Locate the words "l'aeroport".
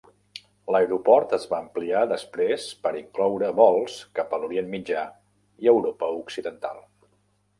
0.75-1.33